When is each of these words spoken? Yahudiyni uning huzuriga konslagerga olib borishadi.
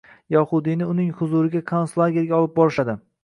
Yahudiyni 0.35 0.87
uning 0.93 1.11
huzuriga 1.19 1.63
konslagerga 1.73 2.39
olib 2.41 2.57
borishadi. 2.59 2.97